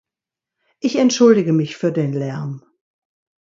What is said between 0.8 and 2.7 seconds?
entschuldige mich für den Lärm.